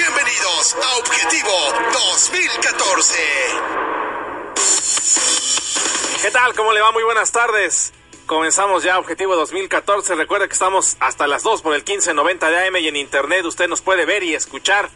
Bienvenidos 0.00 0.76
a 0.82 0.96
Objetivo 0.96 1.52
2014. 1.92 3.18
¿Qué 6.22 6.30
tal? 6.30 6.54
¿Cómo 6.54 6.72
le 6.72 6.80
va? 6.80 6.90
Muy 6.90 7.02
buenas 7.02 7.30
tardes. 7.32 7.92
Comenzamos 8.24 8.82
ya 8.82 8.98
Objetivo 8.98 9.36
2014. 9.36 10.14
Recuerda 10.14 10.46
que 10.46 10.54
estamos 10.54 10.96
hasta 11.00 11.26
las 11.26 11.42
2 11.42 11.60
por 11.60 11.74
el 11.74 11.80
1590 11.80 12.48
de 12.48 12.66
AM 12.66 12.76
y 12.76 12.88
en 12.88 12.96
internet 12.96 13.44
usted 13.44 13.68
nos 13.68 13.82
puede 13.82 14.06
ver 14.06 14.22
y 14.22 14.34
escuchar 14.34 14.88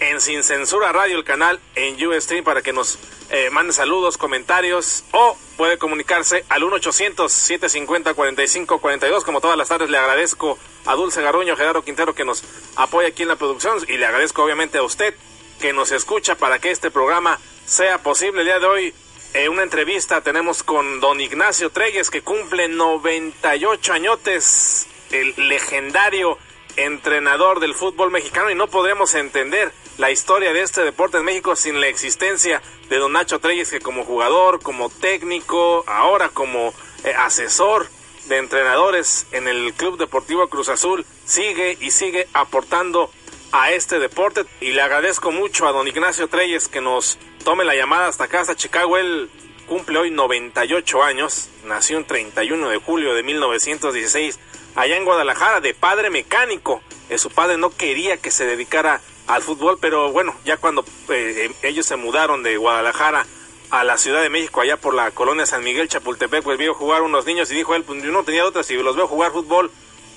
en 0.00 0.20
Sin 0.20 0.42
Censura 0.42 0.92
Radio, 0.92 1.16
el 1.16 1.24
canal 1.24 1.58
en 1.74 2.06
Ustream 2.06 2.44
para 2.44 2.60
que 2.62 2.72
nos 2.72 2.98
eh, 3.30 3.50
mande 3.50 3.72
saludos, 3.72 4.16
comentarios 4.16 5.04
o 5.12 5.36
puede 5.56 5.78
comunicarse 5.78 6.44
al 6.48 6.62
1-800-750-4542. 6.62 9.24
Como 9.24 9.40
todas 9.40 9.56
las 9.56 9.68
tardes 9.68 9.90
le 9.90 9.98
agradezco 9.98 10.58
a 10.86 10.94
Dulce 10.94 11.22
Garruño, 11.22 11.56
Gerardo 11.56 11.84
Quintero 11.84 12.14
que 12.14 12.24
nos 12.24 12.42
apoya 12.76 13.08
aquí 13.08 13.22
en 13.22 13.28
la 13.28 13.36
producción 13.36 13.78
y 13.88 13.98
le 13.98 14.06
agradezco 14.06 14.42
obviamente 14.42 14.78
a 14.78 14.82
usted 14.82 15.14
que 15.60 15.72
nos 15.72 15.92
escucha 15.92 16.34
para 16.34 16.58
que 16.58 16.70
este 16.70 16.90
programa 16.90 17.38
sea 17.66 17.98
posible. 17.98 18.40
El 18.40 18.46
día 18.46 18.58
de 18.58 18.66
hoy 18.66 18.94
eh, 19.34 19.48
una 19.48 19.62
entrevista 19.62 20.22
tenemos 20.22 20.64
con 20.64 20.98
don 20.98 21.20
Ignacio 21.20 21.70
Treyes 21.70 22.10
que 22.10 22.22
cumple 22.22 22.66
98 22.66 23.92
añotes, 23.92 24.88
el 25.12 25.34
legendario 25.36 26.36
entrenador 26.84 27.60
del 27.60 27.74
fútbol 27.74 28.10
mexicano 28.10 28.50
y 28.50 28.54
no 28.54 28.68
podremos 28.68 29.14
entender 29.14 29.72
la 29.98 30.10
historia 30.10 30.52
de 30.52 30.62
este 30.62 30.82
deporte 30.82 31.18
en 31.18 31.24
México 31.24 31.56
sin 31.56 31.80
la 31.80 31.88
existencia 31.88 32.62
de 32.88 32.96
don 32.96 33.12
Nacho 33.12 33.38
Treyes 33.38 33.70
que 33.70 33.80
como 33.80 34.04
jugador, 34.04 34.62
como 34.62 34.88
técnico, 34.90 35.84
ahora 35.86 36.28
como 36.30 36.74
eh, 37.04 37.12
asesor 37.16 37.88
de 38.26 38.38
entrenadores 38.38 39.26
en 39.32 39.48
el 39.48 39.74
Club 39.74 39.98
Deportivo 39.98 40.48
Cruz 40.48 40.68
Azul 40.68 41.04
sigue 41.24 41.76
y 41.80 41.90
sigue 41.90 42.28
aportando 42.32 43.10
a 43.52 43.72
este 43.72 43.98
deporte 43.98 44.44
y 44.60 44.72
le 44.72 44.82
agradezco 44.82 45.32
mucho 45.32 45.66
a 45.66 45.72
don 45.72 45.88
Ignacio 45.88 46.28
Treyes 46.28 46.68
que 46.68 46.80
nos 46.80 47.18
tome 47.44 47.64
la 47.64 47.74
llamada 47.74 48.08
hasta 48.08 48.24
acá, 48.24 48.40
hasta 48.40 48.54
Chicago. 48.54 48.96
Él 48.96 49.28
cumple 49.66 49.98
hoy 49.98 50.10
98 50.10 51.02
años, 51.02 51.48
nació 51.64 51.98
el 51.98 52.04
31 52.04 52.68
de 52.68 52.78
julio 52.78 53.14
de 53.14 53.22
1916 53.22 54.38
allá 54.74 54.96
en 54.96 55.04
Guadalajara, 55.04 55.60
de 55.60 55.74
padre 55.74 56.10
mecánico. 56.10 56.82
Eh, 57.08 57.18
su 57.18 57.30
padre 57.30 57.56
no 57.56 57.70
quería 57.70 58.16
que 58.16 58.30
se 58.30 58.46
dedicara 58.46 59.00
al 59.26 59.42
fútbol, 59.42 59.78
pero 59.80 60.12
bueno, 60.12 60.34
ya 60.44 60.56
cuando 60.56 60.84
eh, 61.08 61.50
ellos 61.62 61.86
se 61.86 61.96
mudaron 61.96 62.42
de 62.42 62.56
Guadalajara 62.56 63.26
a 63.70 63.84
la 63.84 63.96
Ciudad 63.98 64.22
de 64.22 64.30
México, 64.30 64.60
allá 64.60 64.76
por 64.76 64.94
la 64.94 65.10
colonia 65.12 65.46
San 65.46 65.62
Miguel 65.62 65.88
Chapultepec, 65.88 66.42
pues 66.42 66.58
vio 66.58 66.74
jugar 66.74 67.02
unos 67.02 67.24
niños 67.24 67.50
y 67.50 67.54
dijo 67.54 67.74
él, 67.74 67.84
pues 67.84 68.02
yo 68.02 68.10
no 68.10 68.24
tenía 68.24 68.44
otra, 68.44 68.62
si 68.62 68.74
los 68.74 68.96
veo 68.96 69.06
jugar 69.06 69.30
fútbol, 69.32 69.70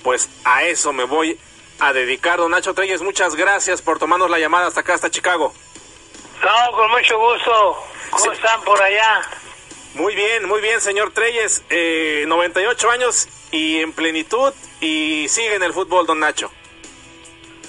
pues 0.04 0.30
a 0.44 0.64
eso 0.64 0.94
me 0.94 1.04
voy 1.04 1.40
a 1.80 1.94
dedicar. 1.94 2.38
Don 2.40 2.52
Nacho 2.52 2.74
Treyes, 2.74 3.02
muchas 3.02 3.36
gracias 3.36 3.82
por 3.82 4.00
tomarnos 4.00 4.30
la 4.30 4.40
llamada 4.40 4.68
hasta 4.68 4.82
acá, 4.82 4.96
hasta 4.96 5.12
Chicago. 5.12 5.54
No, 6.44 6.76
con 6.76 6.92
mucho 6.92 7.18
gusto. 7.18 7.78
¿Cómo 8.10 8.32
están 8.32 8.62
por 8.64 8.82
allá? 8.82 9.22
Muy 9.96 10.16
bien, 10.16 10.48
muy 10.48 10.60
bien, 10.62 10.82
señor 10.82 11.12
Treyes. 11.12 11.64
Eh, 11.70 12.26
98 12.28 12.90
años 12.90 13.28
y 13.52 13.80
en 13.80 13.94
plenitud 13.94 14.54
y 14.82 15.28
sigue 15.30 15.56
en 15.56 15.64
el 15.64 15.74
fútbol, 15.74 16.08
don 16.08 16.20
Nacho. 16.20 16.52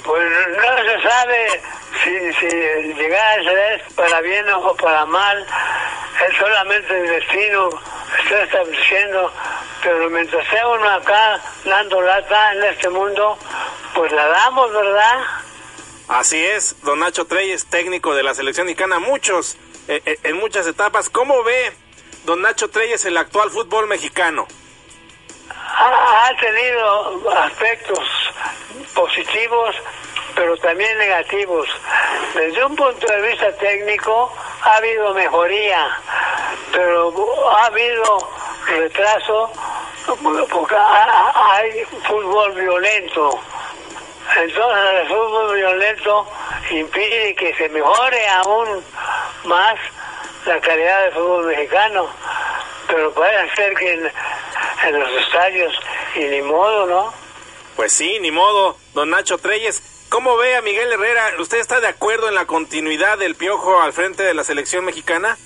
Pues 0.02 0.30
no 0.48 0.76
se 0.84 1.08
sabe 1.08 1.60
si, 2.02 2.32
si 2.34 2.56
llegar 2.94 3.40
a 3.40 3.42
edad 3.42 3.82
para 3.94 4.20
bien 4.22 4.48
o 4.50 4.74
para 4.76 5.04
mal. 5.06 5.46
Es 6.28 6.36
solamente 6.38 6.98
el 6.98 7.06
destino 7.08 7.68
está 8.22 8.42
estableciendo. 8.42 9.32
Pero 9.82 10.08
mientras 10.08 10.48
sea 10.48 10.66
uno 10.68 10.88
acá 10.88 11.40
dando 11.64 12.00
lata 12.00 12.54
en 12.54 12.64
este 12.64 12.88
mundo, 12.88 13.38
pues 13.94 14.10
la 14.12 14.26
damos, 14.28 14.72
¿verdad? 14.72 15.24
Así 16.08 16.42
es, 16.42 16.76
don 16.82 17.00
Nacho 17.00 17.26
Treyes, 17.26 17.66
técnico 17.66 18.14
de 18.14 18.22
la 18.22 18.34
selección 18.34 18.66
mexicana, 18.66 18.98
muchos, 18.98 19.56
eh, 19.88 20.02
eh, 20.04 20.18
en 20.22 20.36
muchas 20.36 20.66
etapas. 20.66 21.08
¿Cómo 21.08 21.42
ve, 21.42 21.72
don 22.24 22.40
Nacho 22.40 22.68
Treyes, 22.68 23.04
el 23.04 23.16
actual 23.16 23.50
fútbol 23.50 23.86
mexicano? 23.86 24.46
Ha, 25.50 26.28
ha 26.28 26.36
tenido 26.36 27.30
aspectos 27.38 27.98
positivos, 28.94 29.76
pero 30.34 30.56
también 30.58 30.96
negativos. 30.98 31.68
Desde 32.34 32.64
un 32.64 32.76
punto 32.76 33.06
de 33.06 33.20
vista 33.28 33.52
técnico, 33.56 34.32
ha 34.62 34.76
habido 34.76 35.12
mejoría, 35.14 35.98
pero 36.72 37.12
ha 37.50 37.66
habido 37.66 38.18
retraso 38.66 39.50
porque 40.50 40.76
hay 40.76 41.84
fútbol 42.06 42.52
violento. 42.52 43.38
Entonces 44.36 45.00
el 45.00 45.08
fútbol 45.08 45.54
violento 45.54 46.26
impide 46.70 47.34
que 47.34 47.54
se 47.54 47.68
mejore 47.68 48.28
aún 48.28 48.82
más 49.44 49.78
la 50.46 50.60
calidad 50.60 51.02
del 51.04 51.12
fútbol 51.12 51.46
mexicano. 51.46 52.08
Pero 52.86 53.12
puede 53.12 53.54
ser 53.54 53.74
que 53.74 53.92
en, 53.92 54.12
en 54.86 55.00
los 55.00 55.10
estadios, 55.22 55.74
y 56.14 56.24
ni 56.24 56.42
modo, 56.42 56.86
¿no? 56.86 57.14
Pues 57.76 57.92
sí, 57.92 58.18
ni 58.20 58.30
modo, 58.30 58.76
don 58.92 59.10
Nacho 59.10 59.38
Treyes. 59.38 59.82
¿Cómo 60.10 60.36
ve 60.36 60.56
a 60.56 60.62
Miguel 60.62 60.92
Herrera? 60.92 61.32
¿Usted 61.38 61.58
está 61.58 61.80
de 61.80 61.88
acuerdo 61.88 62.28
en 62.28 62.36
la 62.36 62.46
continuidad 62.46 63.18
del 63.18 63.34
Piojo 63.34 63.80
al 63.80 63.92
frente 63.92 64.22
de 64.22 64.34
la 64.34 64.44
selección 64.44 64.84
mexicana? 64.84 65.36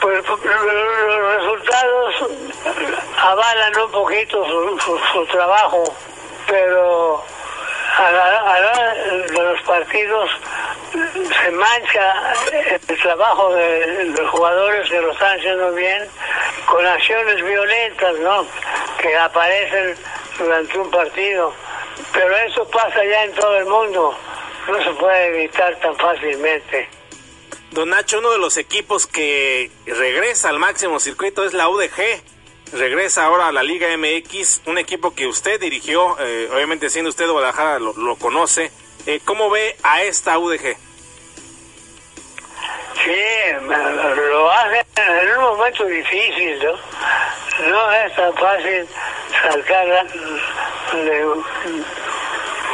Pues 0.00 0.26
los 0.26 1.36
resultados 1.36 2.14
avalan 3.16 3.78
un 3.78 3.90
poquito 3.92 4.44
su, 4.44 4.80
su, 4.80 4.98
su 5.12 5.26
trabajo, 5.26 5.84
pero 6.48 7.24
a 7.96 8.10
la, 8.10 8.54
a 8.54 8.60
la 8.60 8.94
de 8.94 9.32
los 9.32 9.62
partidos 9.62 10.30
se 10.92 11.50
mancha 11.52 12.34
el 12.88 13.00
trabajo 13.00 13.54
de 13.54 14.04
los 14.06 14.30
jugadores 14.30 14.88
que 14.88 15.00
lo 15.00 15.12
están 15.12 15.38
haciendo 15.38 15.72
bien 15.72 16.02
con 16.66 16.84
acciones 16.86 17.42
violentas, 17.42 18.18
¿no? 18.18 18.46
Que 19.00 19.16
aparecen 19.16 19.96
durante 20.38 20.78
un 20.78 20.90
partido. 20.90 21.52
Pero 22.12 22.36
eso 22.36 22.68
pasa 22.68 23.04
ya 23.04 23.24
en 23.24 23.32
todo 23.34 23.56
el 23.56 23.66
mundo. 23.66 24.14
No 24.68 24.84
se 24.84 24.90
puede 24.92 25.26
evitar 25.28 25.78
tan 25.80 25.96
fácilmente. 25.96 26.88
Don 27.70 27.88
Nacho, 27.88 28.18
uno 28.18 28.30
de 28.30 28.38
los 28.38 28.58
equipos 28.58 29.06
que 29.06 29.70
regresa 29.86 30.50
al 30.50 30.58
máximo 30.58 31.00
circuito 31.00 31.44
es 31.44 31.54
la 31.54 31.68
UDG. 31.68 32.22
Regresa 32.74 33.24
ahora 33.24 33.48
a 33.48 33.52
la 33.52 33.62
Liga 33.62 33.88
MX, 33.96 34.62
un 34.66 34.78
equipo 34.78 35.14
que 35.14 35.26
usted 35.26 35.60
dirigió, 35.60 36.16
eh, 36.20 36.48
obviamente 36.52 36.88
siendo 36.88 37.10
usted 37.10 37.28
Guadalajara 37.28 37.78
lo 37.78 38.16
conoce. 38.16 38.70
Eh, 39.06 39.20
¿Cómo 39.24 39.50
ve 39.50 39.76
a 39.82 40.02
esta 40.02 40.38
UDG? 40.38 40.76
Sí, 43.04 43.24
lo 44.30 44.50
hacen 44.50 44.86
en 44.96 45.38
un 45.38 45.42
momento 45.42 45.84
difícil, 45.86 46.62
¿no? 46.62 47.68
No 47.68 47.92
es 47.92 48.14
tan 48.14 48.32
fácil 48.34 48.86
sacar 49.42 50.06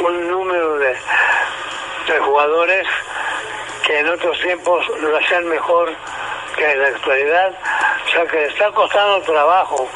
un 0.01 0.29
número 0.29 0.77
de, 0.77 0.95
jugadores 2.19 2.87
que 3.85 3.99
en 3.99 4.09
otros 4.09 4.39
tiempos 4.39 4.87
lo 5.01 5.17
hacían 5.17 5.47
mejor 5.47 5.95
que 6.55 6.71
en 6.71 6.81
la 6.81 6.87
actualidad. 6.89 7.51
O 8.05 8.09
sea 8.11 8.25
que 8.27 8.37
le 8.37 8.47
está 8.47 8.71
costando 8.71 9.21
trabajo. 9.21 9.89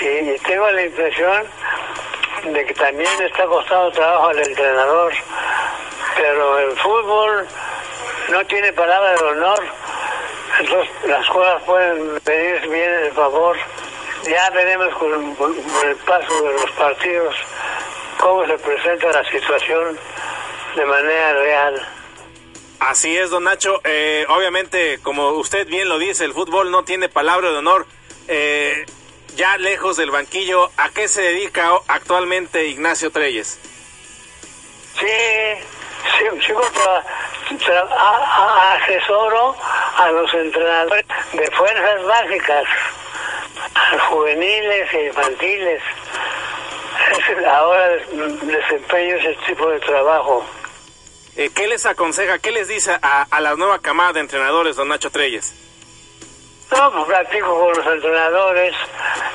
Y, 0.00 0.38
tengo 0.40 0.70
la 0.70 0.82
impresión 0.82 1.46
de 2.44 2.64
que 2.64 2.74
también 2.74 3.22
está 3.22 3.44
costando 3.44 3.92
trabajo 3.92 4.28
al 4.28 4.38
entrenador. 4.38 5.12
Pero 6.16 6.58
el 6.58 6.76
fútbol 6.78 7.46
no 8.30 8.44
tiene 8.46 8.72
palabra 8.72 9.12
de 9.14 9.24
honor. 9.24 9.64
Entonces 10.60 10.90
las 11.06 11.28
cosas 11.28 11.62
pueden 11.64 12.20
venir 12.24 12.68
bien 12.68 13.04
en 13.04 13.12
favor. 13.14 13.56
Ya 14.24 14.50
veremos 14.50 14.94
con, 14.96 15.34
con 15.34 15.54
el 15.84 15.96
paso 15.96 16.42
de 16.42 16.52
los 16.52 16.70
partidos 16.72 17.34
cómo 18.24 18.46
se 18.46 18.56
presenta 18.56 19.08
la 19.12 19.30
situación 19.30 19.98
de 20.76 20.86
manera 20.86 21.32
real. 21.34 21.88
Así 22.80 23.16
es, 23.16 23.30
don 23.30 23.44
Nacho. 23.44 23.80
Eh, 23.84 24.24
obviamente, 24.28 24.98
como 25.02 25.32
usted 25.32 25.66
bien 25.66 25.88
lo 25.88 25.98
dice, 25.98 26.24
el 26.24 26.32
fútbol 26.32 26.70
no 26.70 26.84
tiene 26.84 27.10
palabra 27.10 27.50
de 27.50 27.58
honor. 27.58 27.86
Eh, 28.28 28.86
ya 29.36 29.58
lejos 29.58 29.96
del 29.96 30.10
banquillo, 30.10 30.70
¿a 30.78 30.88
qué 30.90 31.06
se 31.08 31.20
dedica 31.20 31.70
actualmente 31.86 32.66
Ignacio 32.66 33.10
Treyes? 33.10 33.58
Sí, 34.98 35.64
sigo 36.46 36.60
asesoro 38.72 39.56
a 39.96 40.10
los 40.10 40.34
entrenadores 40.34 41.04
de 41.32 41.50
fuerzas 41.52 42.04
básicas, 42.04 42.64
juveniles 44.08 44.94
e 44.94 45.06
infantiles. 45.06 45.82
Ahora 47.46 47.96
desempeño 48.42 49.16
ese 49.16 49.36
tipo 49.46 49.68
de 49.70 49.80
trabajo. 49.80 50.44
Eh, 51.36 51.50
¿Qué 51.54 51.66
les 51.66 51.84
aconseja, 51.86 52.38
qué 52.38 52.52
les 52.52 52.68
dice 52.68 52.96
a, 53.02 53.26
a 53.30 53.40
la 53.40 53.56
nueva 53.56 53.80
camada 53.80 54.12
de 54.14 54.20
entrenadores, 54.20 54.76
don 54.76 54.88
Nacho 54.88 55.10
Treyes? 55.10 55.52
No, 56.70 56.92
pues 56.92 57.04
platico 57.04 57.58
con 57.58 57.76
los 57.76 57.86
entrenadores. 57.94 58.74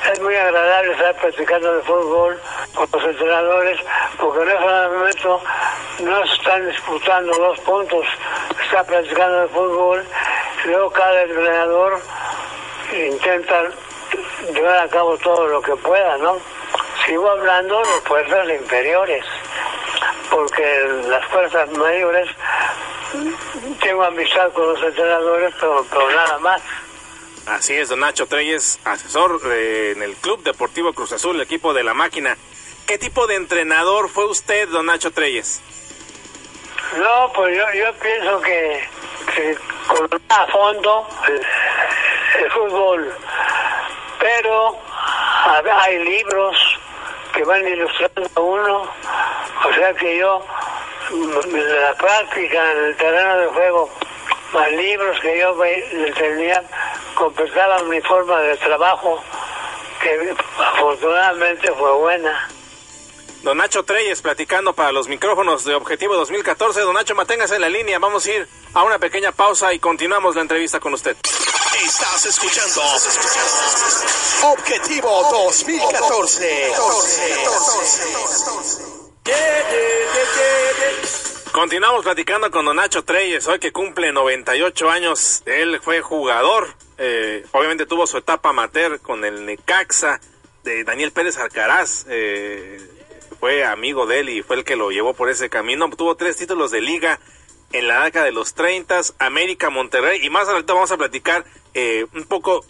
Es 0.08 0.20
muy 0.20 0.34
agradable 0.34 0.92
estar 0.92 1.14
practicando 1.16 1.74
de 1.74 1.82
fútbol 1.82 2.40
con 2.74 2.88
los 2.92 3.04
entrenadores, 3.04 3.78
porque 4.18 4.42
en 4.42 4.48
ese 4.48 4.60
momento 4.60 5.40
no 6.00 6.24
están 6.24 6.66
disputando 6.68 7.32
dos 7.36 7.60
puntos, 7.60 8.06
está 8.64 8.82
practicando 8.84 9.42
de 9.42 9.48
fútbol. 9.48 10.04
Luego 10.64 10.90
cada 10.90 11.22
entrenador 11.22 12.00
intenta 12.92 13.62
llevar 14.52 14.78
a 14.78 14.88
cabo 14.88 15.18
todo 15.18 15.46
lo 15.46 15.60
que 15.60 15.76
pueda, 15.76 16.16
¿no? 16.18 16.38
Sigo 17.06 17.30
hablando 17.30 17.78
de 17.78 18.00
fuerzas 18.04 18.48
inferiores, 18.48 19.24
porque 20.30 21.02
las 21.08 21.24
fuerzas 21.26 21.70
mayores 21.72 22.28
tengo 23.80 24.04
amistad 24.04 24.50
con 24.52 24.72
los 24.72 24.82
entrenadores, 24.82 25.54
pero 25.60 26.10
nada 26.10 26.38
más. 26.38 26.62
Así 27.46 27.74
es, 27.74 27.88
don 27.88 28.00
Nacho 28.00 28.26
Treyes, 28.26 28.78
asesor 28.84 29.40
eh, 29.46 29.92
en 29.96 30.02
el 30.02 30.14
Club 30.16 30.42
Deportivo 30.42 30.92
Cruz 30.92 31.12
Azul, 31.12 31.36
el 31.36 31.42
equipo 31.42 31.72
de 31.72 31.82
la 31.82 31.94
máquina. 31.94 32.36
¿Qué 32.86 32.98
tipo 32.98 33.26
de 33.26 33.36
entrenador 33.36 34.08
fue 34.08 34.26
usted, 34.26 34.68
don 34.68 34.86
Nacho 34.86 35.10
Treyes? 35.10 35.60
No, 36.96 37.32
pues 37.32 37.56
yo, 37.56 37.92
pienso 38.00 38.40
que, 38.40 38.84
que 39.34 39.56
con 39.86 40.08
a 40.28 40.46
fondo 40.48 41.06
el, 41.28 42.42
el, 42.42 42.50
fútbol, 42.50 43.14
pero 44.18 44.76
hay 45.72 45.98
libros 46.04 46.56
que 47.32 47.44
van 47.44 47.66
ilustrando 47.66 48.28
a 48.34 48.40
uno, 48.40 48.82
o 49.68 49.74
sea 49.74 49.94
que 49.94 50.18
yo, 50.18 50.44
la 51.10 51.94
práctica 51.94 52.72
en 52.72 52.84
el 52.86 52.96
terreno 52.96 53.36
de 53.38 53.46
juego, 53.46 53.90
más 54.52 54.72
libros 54.72 55.20
que 55.20 55.38
yo 55.38 55.56
tenía, 56.14 56.62
completaban 57.20 57.86
mi 57.90 58.00
forma 58.00 58.40
de 58.40 58.56
trabajo, 58.56 59.22
que 60.02 60.34
afortunadamente 60.58 61.70
fue 61.72 61.92
buena. 61.92 62.48
Don 63.42 63.58
Nacho 63.58 63.82
Treyes 63.84 64.22
platicando 64.22 64.72
para 64.72 64.90
los 64.90 65.06
micrófonos 65.06 65.64
de 65.64 65.74
Objetivo 65.74 66.16
2014. 66.16 66.80
Don 66.80 66.94
Nacho, 66.94 67.14
manténgase 67.14 67.56
en 67.56 67.60
la 67.60 67.68
línea. 67.68 67.98
Vamos 67.98 68.24
a 68.24 68.30
ir 68.30 68.48
a 68.72 68.84
una 68.84 68.98
pequeña 68.98 69.32
pausa 69.32 69.72
y 69.74 69.78
continuamos 69.78 70.34
la 70.34 70.42
entrevista 70.42 70.80
con 70.80 70.94
usted. 70.94 71.14
Estás 71.84 72.26
escuchando 72.26 72.80
Objetivo 74.52 75.28
2014. 75.30 76.72
Continuamos 81.60 82.04
platicando 82.04 82.50
con 82.50 82.64
Don 82.64 82.76
Nacho 82.76 83.04
Treyes, 83.04 83.46
hoy 83.46 83.58
que 83.58 83.70
cumple 83.70 84.14
98 84.14 84.90
años. 84.90 85.42
Él 85.44 85.78
fue 85.82 86.00
jugador, 86.00 86.68
eh, 86.96 87.44
obviamente 87.52 87.84
tuvo 87.84 88.06
su 88.06 88.16
etapa 88.16 88.48
amateur 88.48 88.98
con 88.98 89.26
el 89.26 89.44
Necaxa 89.44 90.22
de 90.64 90.84
Daniel 90.84 91.12
Pérez 91.12 91.36
Alcaraz. 91.36 92.06
Eh, 92.08 92.80
fue 93.38 93.62
amigo 93.62 94.06
de 94.06 94.20
él 94.20 94.30
y 94.30 94.42
fue 94.42 94.56
el 94.56 94.64
que 94.64 94.74
lo 94.74 94.90
llevó 94.90 95.12
por 95.12 95.28
ese 95.28 95.50
camino. 95.50 95.90
Tuvo 95.90 96.14
tres 96.16 96.38
títulos 96.38 96.70
de 96.70 96.80
liga 96.80 97.20
en 97.72 97.88
la 97.88 98.04
década 98.04 98.24
de 98.24 98.32
los 98.32 98.54
30, 98.54 98.98
América, 99.18 99.68
Monterrey, 99.68 100.18
y 100.24 100.30
más 100.30 100.44
adelante 100.44 100.72
vamos 100.72 100.90
a 100.92 100.96
platicar 100.96 101.44
eh, 101.74 102.06
un 102.14 102.24
poco 102.24 102.64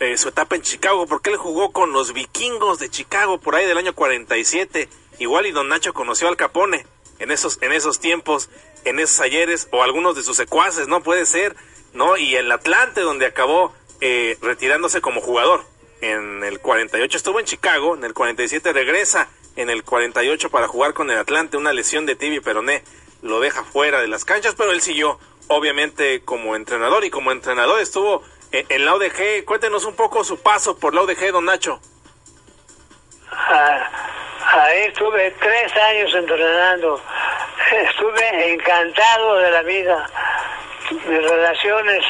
eh, 0.00 0.16
su 0.16 0.30
etapa 0.30 0.56
en 0.56 0.62
Chicago, 0.62 1.06
porque 1.06 1.30
él 1.30 1.36
jugó 1.36 1.70
con 1.70 1.92
los 1.92 2.12
vikingos 2.12 2.80
de 2.80 2.90
Chicago 2.90 3.38
por 3.38 3.54
ahí 3.54 3.64
del 3.64 3.78
año 3.78 3.94
47. 3.94 4.88
Igual 5.20 5.46
y 5.46 5.52
don 5.52 5.68
Nacho 5.68 5.94
conoció 5.94 6.26
al 6.26 6.36
Capone 6.36 6.84
en 7.18 7.30
esos, 7.30 7.58
en 7.62 7.72
esos 7.72 8.00
tiempos, 8.00 8.50
en 8.84 8.98
esos 8.98 9.20
ayeres, 9.20 9.68
o 9.70 9.82
algunos 9.82 10.16
de 10.16 10.22
sus 10.22 10.36
secuaces, 10.36 10.88
¿no? 10.88 11.02
Puede 11.02 11.26
ser, 11.26 11.56
¿no? 11.92 12.16
Y 12.16 12.36
el 12.36 12.50
Atlante, 12.50 13.00
donde 13.00 13.26
acabó 13.26 13.74
eh, 14.00 14.38
retirándose 14.40 15.00
como 15.00 15.20
jugador. 15.20 15.64
En 16.00 16.44
el 16.44 16.60
48 16.60 17.16
estuvo 17.16 17.40
en 17.40 17.46
Chicago, 17.46 17.94
en 17.94 18.04
el 18.04 18.12
47 18.12 18.72
regresa 18.72 19.28
en 19.56 19.70
el 19.70 19.84
48 19.84 20.50
para 20.50 20.68
jugar 20.68 20.92
con 20.92 21.10
el 21.10 21.18
Atlante, 21.18 21.56
una 21.56 21.72
lesión 21.72 22.04
de 22.06 22.16
tibia 22.16 22.40
peroné 22.42 22.82
lo 23.24 23.40
deja 23.40 23.64
fuera 23.64 24.00
de 24.00 24.08
las 24.08 24.24
canchas, 24.24 24.54
pero 24.56 24.70
él 24.70 24.82
siguió 24.82 25.18
obviamente 25.48 26.22
como 26.24 26.56
entrenador 26.56 27.04
y 27.04 27.10
como 27.10 27.32
entrenador 27.32 27.80
estuvo 27.80 28.22
en 28.52 28.84
la 28.84 28.94
ODG. 28.94 29.44
Cuéntenos 29.46 29.84
un 29.84 29.96
poco 29.96 30.22
su 30.24 30.40
paso 30.40 30.78
por 30.78 30.94
la 30.94 31.02
ODG, 31.02 31.32
don 31.32 31.46
Nacho. 31.46 31.80
Ah, 33.32 33.90
ahí 34.52 34.82
estuve 34.84 35.30
tres 35.32 35.76
años 35.76 36.14
entrenando. 36.14 37.00
Estuve 37.72 38.52
encantado 38.52 39.36
de 39.36 39.50
la 39.50 39.62
vida. 39.62 40.10
Mis 40.90 41.22
relaciones 41.22 42.04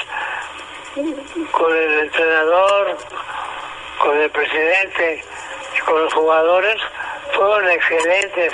con 1.52 1.76
el 1.76 2.00
entrenador, 2.00 2.96
con 3.98 4.20
el 4.20 4.30
presidente 4.30 5.24
con 5.84 6.02
los 6.02 6.12
jugadores 6.14 6.80
fueron 7.34 7.68
excelentes. 7.70 8.52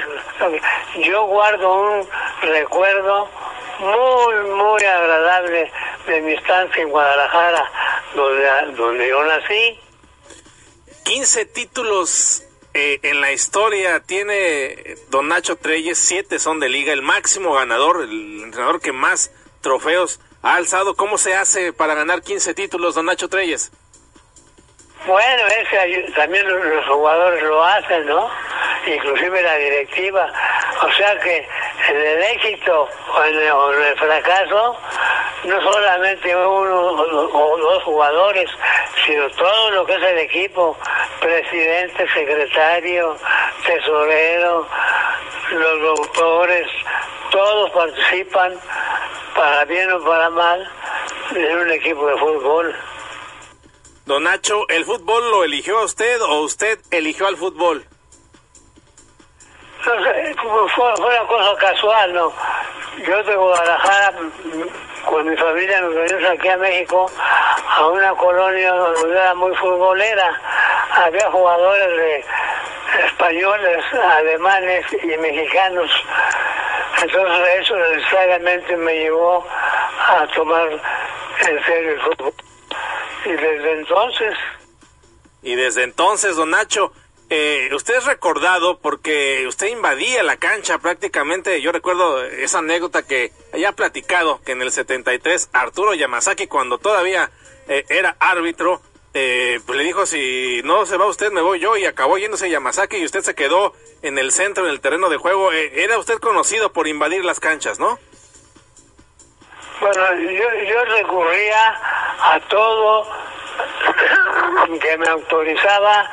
Yo 0.96 1.24
guardo 1.26 1.72
un 1.72 2.08
recuerdo 2.42 3.28
muy, 3.78 4.34
muy 4.50 4.84
agradable 4.84 5.70
de 6.06 6.20
mi 6.22 6.32
estancia 6.32 6.82
en 6.82 6.90
Guadalajara, 6.90 7.70
donde, 8.14 8.72
donde 8.76 9.08
yo 9.08 9.24
nací. 9.24 9.80
15 11.04 11.46
títulos 11.46 12.44
eh, 12.72 13.00
en 13.02 13.20
la 13.20 13.32
historia 13.32 14.00
tiene 14.00 14.96
Don 15.08 15.28
Nacho 15.28 15.56
Treyes, 15.56 15.98
7 15.98 16.38
son 16.38 16.60
de 16.60 16.68
liga, 16.68 16.92
el 16.92 17.02
máximo 17.02 17.54
ganador, 17.54 18.02
el 18.02 18.42
entrenador 18.44 18.80
que 18.80 18.92
más 18.92 19.32
trofeos 19.60 20.20
ha 20.42 20.54
alzado. 20.54 20.94
¿Cómo 20.94 21.18
se 21.18 21.34
hace 21.34 21.72
para 21.72 21.94
ganar 21.94 22.22
15 22.22 22.54
títulos, 22.54 22.94
Don 22.94 23.06
Nacho 23.06 23.28
Treyes? 23.28 23.72
Bueno, 25.06 25.46
es 25.46 25.68
que 25.68 26.12
también 26.14 26.46
los 26.46 26.86
jugadores 26.86 27.42
lo 27.42 27.64
hacen, 27.64 28.06
¿no? 28.06 28.30
Inclusive 28.86 29.42
la 29.42 29.56
directiva. 29.56 30.32
O 30.82 30.92
sea 30.92 31.18
que 31.20 31.48
en 31.88 31.96
el 31.96 32.22
éxito 32.22 32.88
o 33.14 33.24
en 33.24 33.34
el, 33.34 33.50
o 33.50 33.74
en 33.74 33.82
el 33.82 33.98
fracaso, 33.98 34.78
no 35.44 35.60
solamente 35.60 36.36
uno 36.36 36.90
o 37.32 37.58
dos 37.58 37.82
jugadores, 37.82 38.50
sino 39.06 39.28
todo 39.30 39.70
lo 39.70 39.86
que 39.86 39.94
es 39.94 40.02
el 40.02 40.18
equipo, 40.18 40.76
presidente, 41.20 42.06
secretario, 42.12 43.16
tesorero, 43.66 44.66
los 45.52 45.80
doctores, 45.96 46.66
todos 47.30 47.70
participan, 47.70 48.54
para 49.34 49.64
bien 49.66 49.90
o 49.92 50.04
para 50.04 50.30
mal, 50.30 50.68
en 51.34 51.58
un 51.58 51.70
equipo 51.70 52.06
de 52.06 52.16
fútbol. 52.16 52.74
Don 54.06 54.24
Nacho, 54.24 54.68
¿el 54.68 54.84
fútbol 54.84 55.30
lo 55.30 55.44
eligió 55.44 55.78
a 55.78 55.84
usted 55.84 56.20
o 56.22 56.40
usted 56.40 56.78
eligió 56.90 57.28
al 57.28 57.36
fútbol? 57.36 57.84
Fue, 60.74 60.96
fue 60.96 61.06
una 61.06 61.26
cosa 61.26 61.56
casual, 61.58 62.12
¿no? 62.12 62.32
Yo 63.06 63.22
de 63.22 63.34
Guadalajara, 63.34 64.12
con 65.06 65.28
mi 65.28 65.36
familia 65.36 65.80
nos 65.80 65.94
venimos 65.94 66.30
aquí 66.30 66.48
a 66.48 66.56
México, 66.58 67.10
a 67.66 67.88
una 67.88 68.14
colonia 68.14 68.72
donde 68.72 69.10
era 69.10 69.34
muy 69.34 69.54
futbolera. 69.56 70.40
Había 70.92 71.30
jugadores 71.30 71.96
de 71.96 72.24
españoles, 73.06 73.84
alemanes 73.92 74.84
y 75.02 75.16
mexicanos. 75.16 75.90
Entonces 77.02 77.48
eso 77.60 77.76
necesariamente 77.76 78.76
me 78.76 78.94
llevó 78.94 79.46
a 80.08 80.26
tomar 80.34 80.68
en 81.48 81.64
serio 81.64 81.92
el 81.92 82.00
fútbol. 82.02 82.34
Y 83.24 83.32
desde 83.32 83.72
entonces... 83.72 84.34
Y 85.42 85.54
desde 85.54 85.84
entonces, 85.84 86.36
don 86.36 86.50
Nacho, 86.50 86.92
eh, 87.30 87.70
usted 87.72 87.94
es 87.94 88.06
recordado 88.06 88.78
porque 88.80 89.44
usted 89.46 89.68
invadía 89.68 90.24
la 90.24 90.36
cancha 90.36 90.78
prácticamente. 90.78 91.62
Yo 91.62 91.70
recuerdo 91.70 92.24
esa 92.24 92.58
anécdota 92.58 93.06
que 93.06 93.32
haya 93.52 93.70
platicado 93.70 94.40
que 94.44 94.52
en 94.52 94.62
el 94.62 94.72
73 94.72 95.50
Arturo 95.52 95.94
Yamazaki, 95.94 96.48
cuando 96.48 96.78
todavía 96.78 97.30
eh, 97.68 97.84
era 97.88 98.16
árbitro, 98.18 98.82
eh, 99.14 99.60
pues 99.64 99.78
le 99.78 99.84
dijo: 99.84 100.06
Si 100.06 100.60
no 100.64 100.86
se 100.86 100.96
va 100.96 101.06
usted, 101.06 101.30
me 101.30 101.40
voy 101.40 101.60
yo. 101.60 101.76
Y 101.76 101.84
acabó 101.84 102.18
yéndose 102.18 102.50
Yamazaki 102.50 102.96
y 102.96 103.04
usted 103.04 103.20
se 103.20 103.36
quedó 103.36 103.74
en 104.02 104.18
el 104.18 104.32
centro, 104.32 104.64
en 104.64 104.70
el 104.72 104.80
terreno 104.80 105.08
de 105.08 105.16
juego. 105.16 105.52
Eh, 105.52 105.84
era 105.84 105.98
usted 105.98 106.18
conocido 106.18 106.72
por 106.72 106.88
invadir 106.88 107.24
las 107.24 107.38
canchas, 107.38 107.78
¿no? 107.78 107.98
Bueno, 109.80 110.20
yo, 110.20 110.64
yo 110.68 110.84
recurría 110.84 111.80
a 112.22 112.40
todo 112.48 113.06
que 114.80 114.98
me 114.98 115.08
autorizaba 115.08 116.08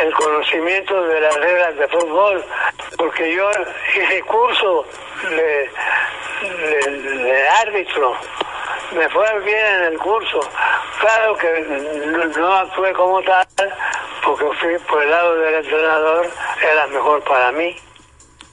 el 0.00 0.12
conocimiento 0.12 1.02
de 1.02 1.20
las 1.20 1.34
reglas 1.36 1.76
de 1.76 1.88
fútbol, 1.88 2.44
porque 2.96 3.34
yo 3.34 3.50
hice 3.94 4.22
curso 4.22 4.84
de, 5.30 5.70
árbitro. 7.62 8.14
Me 8.92 9.08
fue 9.08 9.40
bien 9.40 9.66
en 9.66 9.84
el 9.92 9.98
curso. 9.98 10.40
Claro 11.00 11.36
que 11.36 11.60
no, 12.36 12.52
actué 12.54 12.92
como 12.92 13.22
tal, 13.22 13.46
porque 14.24 14.44
fui 14.60 14.78
por 14.88 15.02
el 15.02 15.10
lado 15.10 15.34
del 15.36 15.54
entrenador, 15.54 16.30
era 16.62 16.86
mejor 16.88 17.22
para 17.24 17.52
mí. 17.52 17.76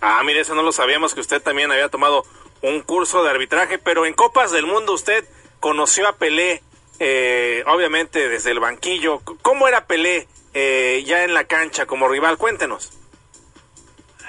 Ah, 0.01 0.21
mire, 0.23 0.41
eso 0.41 0.55
no 0.55 0.63
lo 0.63 0.71
sabíamos 0.71 1.13
que 1.13 1.21
usted 1.21 1.41
también 1.41 1.71
había 1.71 1.89
tomado 1.89 2.23
un 2.61 2.81
curso 2.81 3.23
de 3.23 3.29
arbitraje, 3.29 3.77
pero 3.77 4.05
en 4.05 4.13
Copas 4.13 4.51
del 4.51 4.65
Mundo 4.65 4.93
usted 4.93 5.25
conoció 5.59 6.07
a 6.07 6.17
Pelé, 6.17 6.61
eh, 6.99 7.63
obviamente 7.67 8.29
desde 8.29 8.51
el 8.51 8.59
banquillo. 8.59 9.21
¿Cómo 9.41 9.67
era 9.67 9.85
Pelé 9.85 10.27
eh, 10.53 11.03
ya 11.05 11.23
en 11.23 11.33
la 11.33 11.45
cancha 11.45 11.85
como 11.85 12.07
rival? 12.07 12.37
Cuéntenos. 12.37 12.91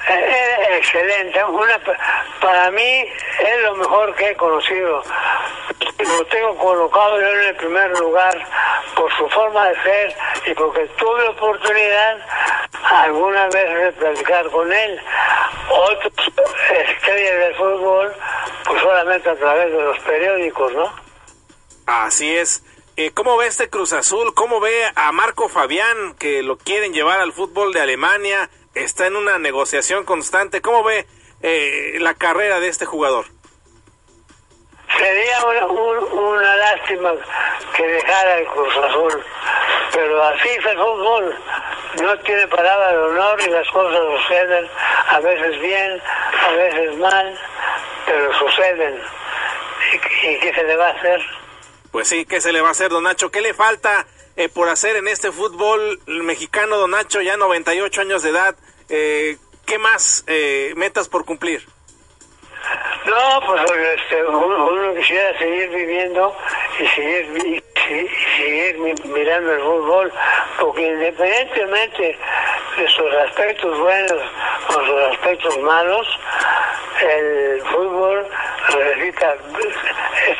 Eh, 0.09 0.76
excelente. 0.78 1.42
Una, 1.44 1.80
para 2.40 2.71
mí 2.71 2.83
es 2.83 3.62
lo 3.62 3.76
mejor 3.76 4.14
que 4.14 4.30
he 4.30 4.37
conocido. 4.37 5.02
Lo 5.99 6.26
tengo 6.26 6.56
colocado 6.59 7.21
yo 7.21 7.26
en 7.26 7.40
el 7.49 7.56
primer 7.56 7.90
lugar 7.99 8.37
por 8.94 9.12
su 9.16 9.28
forma 9.30 9.68
de 9.68 9.83
ser 9.83 10.16
y 10.47 10.54
porque 10.54 10.87
tuve 10.99 11.28
oportunidad 11.28 12.18
alguna 12.83 13.49
vez 13.49 13.75
de 13.75 13.92
platicar 13.92 14.50
con 14.50 14.71
él. 14.73 15.00
Otros 15.71 16.12
estrellas 16.71 17.38
del 17.38 17.54
fútbol, 17.54 18.14
pues 18.66 18.83
solamente 18.83 19.30
a 19.30 19.37
través 19.37 19.73
de 19.73 19.83
los 19.83 19.99
periódicos, 20.00 20.73
¿no? 20.75 21.03
Así 21.86 22.34
es. 22.34 22.62
Eh, 22.96 23.10
¿Cómo 23.12 23.36
ve 23.36 23.46
este 23.46 23.68
Cruz 23.68 23.92
Azul? 23.92 24.34
¿Cómo 24.34 24.60
ve 24.60 24.84
a 24.94 25.12
Marco 25.12 25.48
Fabián 25.48 26.14
que 26.18 26.42
lo 26.42 26.56
quieren 26.56 26.92
llevar 26.92 27.20
al 27.20 27.32
fútbol 27.32 27.72
de 27.72 27.80
Alemania? 27.80 28.50
está 28.74 29.06
en 29.06 29.16
una 29.16 29.38
negociación 29.38 30.04
constante. 30.04 30.60
¿Cómo 30.60 30.82
ve 30.82 31.06
eh, 31.42 31.96
la 32.00 32.14
carrera 32.14 32.60
de 32.60 32.68
este 32.68 32.86
jugador? 32.86 33.26
Sería 34.98 35.44
una, 35.44 36.56
lástima 36.56 37.12
que 37.76 37.86
dejara 37.86 38.38
el 38.38 38.46
Cruz 38.46 38.76
Azul, 38.76 39.24
pero 39.92 40.22
así 40.22 40.48
es 40.48 40.66
el 40.66 40.76
fútbol. 40.76 41.36
No 42.00 42.18
tiene 42.20 42.46
palabra 42.48 42.92
de 42.92 42.98
honor 42.98 43.40
y 43.44 43.50
las 43.50 43.68
cosas 43.70 44.00
suceden, 44.20 44.68
a 45.08 45.20
veces 45.20 45.60
bien, 45.60 46.02
a 46.48 46.52
veces 46.52 46.96
mal, 46.98 47.38
pero 48.06 48.38
suceden. 48.38 49.00
¿Y, 49.92 50.38
qué 50.38 50.52
se 50.54 50.64
le 50.64 50.76
va 50.76 50.88
a 50.88 50.90
hacer? 50.90 51.20
Pues 51.94 52.08
sí, 52.08 52.24
¿qué 52.24 52.40
se 52.40 52.50
le 52.50 52.60
va 52.60 52.66
a 52.66 52.70
hacer, 52.72 52.90
don 52.90 53.04
Nacho? 53.04 53.30
¿Qué 53.30 53.40
le 53.40 53.54
falta 53.54 54.04
eh, 54.34 54.48
por 54.48 54.68
hacer 54.68 54.96
en 54.96 55.06
este 55.06 55.30
fútbol 55.30 56.00
mexicano, 56.06 56.76
don 56.76 56.90
Nacho, 56.90 57.20
ya 57.20 57.36
98 57.36 58.00
años 58.00 58.24
de 58.24 58.30
edad? 58.30 58.56
Eh, 58.88 59.36
¿Qué 59.64 59.78
más 59.78 60.24
eh, 60.26 60.72
metas 60.74 61.08
por 61.08 61.24
cumplir? 61.24 61.64
No, 63.06 63.40
pues 63.46 63.62
este, 63.96 64.24
uno, 64.24 64.92
quisiera 64.96 65.38
seguir 65.38 65.68
viviendo 65.68 66.36
y 66.80 66.86
seguir, 66.88 67.64
seguir 68.38 68.76
mirando 69.04 69.52
el 69.52 69.60
fútbol, 69.60 70.12
porque 70.58 70.88
independientemente 70.88 72.18
de 72.76 72.88
sus 72.88 73.14
aspectos 73.28 73.78
buenos 73.78 74.20
o 74.68 74.72
sus 74.72 75.00
aspectos 75.12 75.58
malos, 75.58 76.08
el 77.08 77.62
fútbol 77.62 78.26
necesita, 78.74 79.36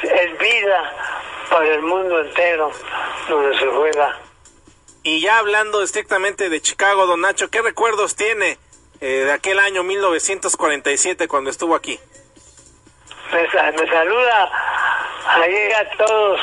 es 0.03 0.39
vida 0.39 1.04
para 1.55 1.73
el 1.73 1.83
mundo 1.83 2.21
entero 2.21 2.69
donde 3.29 3.57
se 3.57 3.67
juega. 3.69 4.19
Y 5.05 5.21
ya 5.21 5.39
hablando 5.39 5.85
estrictamente 5.85 6.49
de 6.49 6.61
Chicago, 6.61 7.07
don 7.07 7.21
Nacho, 7.21 7.49
¿qué 7.49 7.63
recuerdos 7.63 8.17
tiene 8.17 8.59
eh, 9.01 9.07
de 9.07 9.33
aquel 9.33 9.61
año 9.61 9.85
1947 9.85 11.29
cuando 11.29 11.51
estuvo 11.51 11.77
aquí? 11.77 12.01
Me, 13.33 13.49
saluda 13.89 14.51
ahí 15.29 15.73
a 15.73 15.97
todos 15.97 16.41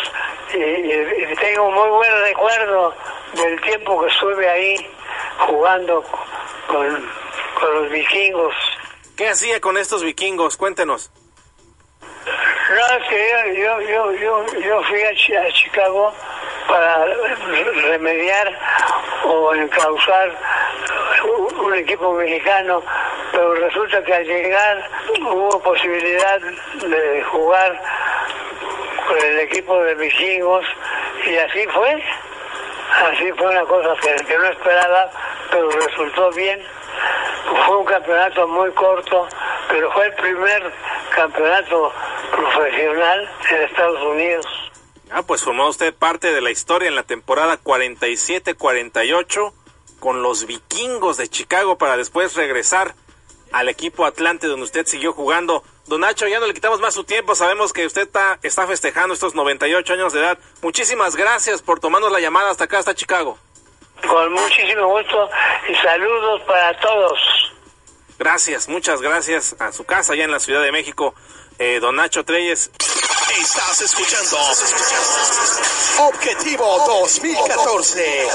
y, 0.54 1.36
tengo 1.36 1.72
muy 1.72 1.90
buen 1.90 2.22
recuerdo 2.22 2.96
del 3.34 3.60
tiempo 3.62 4.02
que 4.02 4.08
estuve 4.08 4.50
ahí 4.50 4.76
jugando 5.40 6.06
con, 6.68 7.10
los 7.74 7.92
vikingos. 7.92 8.56
¿Qué 9.18 9.28
hacía 9.28 9.60
con 9.60 9.78
estos 9.78 10.04
vikingos? 10.04 10.56
Cuéntenos. 10.56 11.12
No, 12.72 12.98
es 12.98 13.04
que 13.10 13.62
yo, 13.62 13.82
yo, 13.82 14.12
yo, 14.14 14.46
yo 14.62 14.84
fui 14.84 15.04
a 15.04 15.52
Chicago 15.52 16.14
para 16.70 17.06
remediar 17.84 18.58
o 19.26 19.54
encauzar 19.54 20.32
un 21.60 21.76
equipo 21.76 22.14
mexicano, 22.14 22.82
pero 23.34 23.56
resulta 23.56 24.02
que 24.04 24.14
al 24.14 24.24
llegar 24.24 24.90
hubo 25.20 25.62
posibilidad 25.62 26.40
de 26.40 27.24
jugar 27.24 27.82
con 29.06 29.18
el 29.18 29.40
equipo 29.40 29.84
de 29.84 29.96
vikingos 29.96 30.66
y 31.26 31.36
así 31.38 31.68
fue. 31.74 32.02
Así 33.12 33.32
fue 33.34 33.48
una 33.48 33.64
cosa 33.64 33.96
que, 34.02 34.38
no 34.38 34.46
esperaba, 34.46 35.10
pero 35.50 35.70
resultó 35.72 36.32
bien. 36.32 36.62
Fue 37.66 37.78
un 37.78 37.86
campeonato 37.86 38.48
muy 38.48 38.72
corto, 38.72 39.28
pero 39.68 39.92
fue 39.92 40.06
el 40.06 40.14
primer 40.14 40.72
campeonato 41.14 41.94
profesional 42.42 43.30
en 43.52 43.62
Estados 43.64 44.02
Unidos. 44.04 44.46
Ah, 45.12 45.24
pues 45.24 45.44
formó 45.44 45.68
usted 45.68 45.94
parte 45.94 46.32
de 46.34 46.42
la 46.42 46.52
historia 46.52 46.88
en 46.88 46.96
la 46.96 47.04
temporada 47.04 47.60
47-48 47.62 49.54
con 50.00 50.24
los 50.24 50.46
vikingos 50.46 51.18
de 51.18 51.28
Chicago 51.28 51.78
para 51.78 51.98
después 51.98 52.36
regresar 52.36 52.96
al 53.52 53.68
equipo 53.70 54.06
Atlante 54.06 54.48
donde 54.48 54.64
usted 54.64 54.86
siguió 54.86 55.14
jugando. 55.14 55.64
Don 55.88 56.02
Nacho, 56.02 56.28
ya 56.28 56.40
no 56.40 56.48
le 56.48 56.54
quitamos 56.54 56.80
más 56.80 56.94
su 56.94 57.04
tiempo, 57.04 57.36
sabemos 57.36 57.74
que 57.74 57.86
usted 57.86 58.04
está, 58.04 58.40
está 58.42 58.66
festejando 58.66 59.14
estos 59.14 59.36
98 59.36 59.94
años 59.94 60.14
de 60.14 60.22
edad. 60.22 60.40
Muchísimas 60.62 61.16
gracias 61.16 61.62
por 61.62 61.80
tomarnos 61.80 62.12
la 62.12 62.20
llamada 62.20 62.50
hasta 62.50 62.64
acá, 62.64 62.80
hasta 62.80 62.96
Chicago. 62.96 63.38
Con 64.08 64.32
muchísimo 64.32 64.88
gusto 64.88 65.30
y 65.70 65.76
saludos 65.76 66.42
para 66.48 66.80
todos. 66.80 67.20
Gracias, 68.18 68.70
muchas 68.70 69.02
gracias 69.02 69.56
a 69.60 69.72
su 69.72 69.84
casa 69.84 70.14
allá 70.14 70.24
en 70.24 70.32
la 70.32 70.40
Ciudad 70.40 70.62
de 70.62 70.72
México, 70.72 71.16
eh, 71.62 71.80
don 71.80 71.96
Nacho 71.96 72.26
Treyes. 72.26 72.72
Estás 73.40 73.82
escuchando 73.82 74.38
Objetivo 76.00 76.84
2014. 76.88 78.28